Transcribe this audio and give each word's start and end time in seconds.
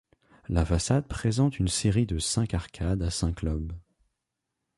La 0.49 0.65
façade 0.65 1.07
présente 1.07 1.59
une 1.59 1.67
série 1.67 2.07
de 2.07 2.17
cinq 2.17 2.55
arcades 2.55 3.03
à 3.03 3.11
cinq 3.11 3.43
lobes. 3.43 3.73